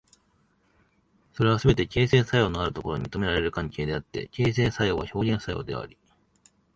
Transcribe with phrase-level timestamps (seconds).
[1.33, 5.95] それはすべて形成作用のあるところに認められる関係であって、形成作用は表現作用であり、